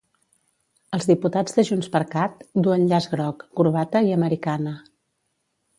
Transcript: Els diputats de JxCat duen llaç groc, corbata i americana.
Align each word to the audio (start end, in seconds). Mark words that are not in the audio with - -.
Els 0.97 1.07
diputats 1.09 1.57
de 1.57 1.65
JxCat 1.67 2.41
duen 2.69 2.89
llaç 2.93 3.09
groc, 3.15 3.47
corbata 3.61 4.05
i 4.11 4.13
americana. 4.21 4.75